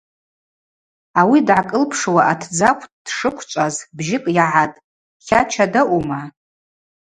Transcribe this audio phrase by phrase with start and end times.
[1.19, 4.81] Ауи дгӏакӏылпшуа атдзы акв дшыквчӏваз бжьыкӏ йагӏатӏ:–
[5.25, 6.21] Тлача даъума?